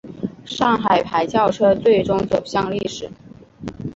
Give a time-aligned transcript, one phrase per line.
[0.45, 3.07] 上海牌轿车最终走向历史。